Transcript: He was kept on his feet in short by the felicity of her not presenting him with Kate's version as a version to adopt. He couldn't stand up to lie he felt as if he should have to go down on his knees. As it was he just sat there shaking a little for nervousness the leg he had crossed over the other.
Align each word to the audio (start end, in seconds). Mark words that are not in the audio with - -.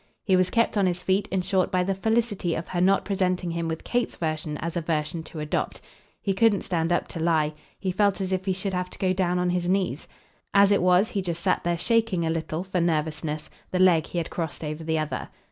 He 0.23 0.35
was 0.35 0.49
kept 0.49 0.77
on 0.77 0.87
his 0.87 1.03
feet 1.03 1.27
in 1.29 1.43
short 1.43 1.69
by 1.69 1.83
the 1.83 1.93
felicity 1.93 2.55
of 2.55 2.69
her 2.69 2.81
not 2.81 3.05
presenting 3.05 3.51
him 3.51 3.67
with 3.67 3.83
Kate's 3.83 4.15
version 4.15 4.57
as 4.57 4.75
a 4.75 4.81
version 4.81 5.21
to 5.25 5.39
adopt. 5.39 5.79
He 6.19 6.33
couldn't 6.33 6.63
stand 6.63 6.91
up 6.91 7.07
to 7.09 7.19
lie 7.19 7.53
he 7.77 7.91
felt 7.91 8.19
as 8.19 8.31
if 8.31 8.45
he 8.45 8.53
should 8.53 8.73
have 8.73 8.89
to 8.89 8.97
go 8.97 9.13
down 9.13 9.37
on 9.37 9.51
his 9.51 9.69
knees. 9.69 10.07
As 10.55 10.71
it 10.71 10.81
was 10.81 11.09
he 11.09 11.21
just 11.21 11.43
sat 11.43 11.63
there 11.63 11.77
shaking 11.77 12.25
a 12.25 12.31
little 12.31 12.63
for 12.63 12.81
nervousness 12.81 13.51
the 13.69 13.77
leg 13.77 14.07
he 14.07 14.17
had 14.17 14.31
crossed 14.31 14.63
over 14.63 14.83
the 14.83 14.97
other. 14.97 15.29